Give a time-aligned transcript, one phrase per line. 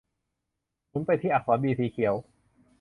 [0.89, 2.15] หมุนไปที่อักษรบีสีเขียว